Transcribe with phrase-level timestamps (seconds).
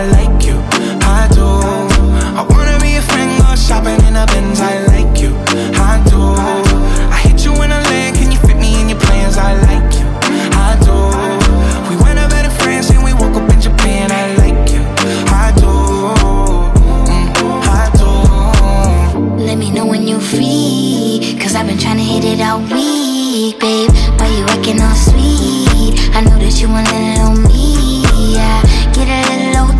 [0.00, 0.56] I like you,
[1.04, 1.44] I do.
[1.44, 4.58] I wanna be a friend, go shopping in a Benz.
[4.58, 5.36] I like you,
[5.76, 6.20] I do.
[7.12, 9.36] I hit you in a land, can you fit me in your plans?
[9.36, 10.08] I like you,
[10.56, 10.96] I do.
[11.90, 14.10] We went over to France and we woke up in Japan.
[14.10, 14.80] I like you,
[15.36, 15.68] I do.
[17.12, 17.28] Mm,
[17.68, 19.44] I do.
[19.44, 21.36] Let me know when you free.
[21.38, 23.90] Cause I've been trying to hit it all week, babe.
[24.16, 25.92] Why you acting all sweet?
[26.16, 28.00] I know that you want a little me.
[28.32, 28.62] Yeah,
[28.94, 29.79] get a little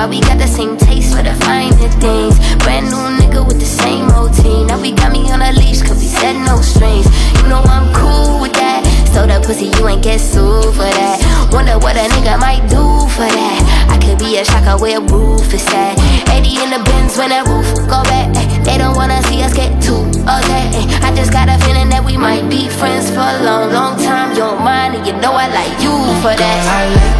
[0.00, 2.32] Why we got the same taste for the finer things?
[2.64, 4.68] Brand new nigga with the same routine.
[4.68, 7.04] Now we got me on a leash, cause we said no strings.
[7.36, 8.80] You know I'm cool with that.
[9.12, 11.20] So the pussy, you ain't get sued for that.
[11.52, 12.80] Wonder what a nigga might do
[13.12, 13.60] for that.
[13.92, 16.00] I could be a shocker where roof is at.
[16.32, 18.32] 80 in the Benz when that roof go back.
[18.64, 20.80] They don't wanna see us get too upset.
[21.04, 24.32] I just got a feeling that we might be friends for a long, long time.
[24.32, 25.92] You don't mind, and you know I like you
[26.24, 27.19] for Girl, that.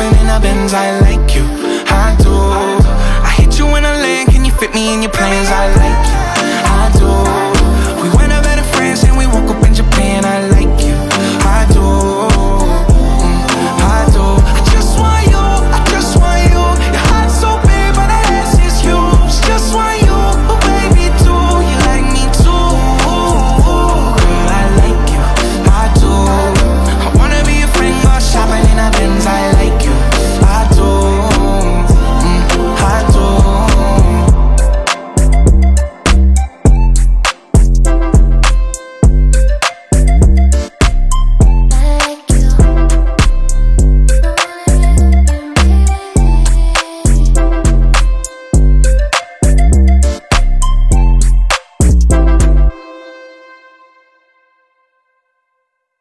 [0.00, 1.59] In a Benz, I like you.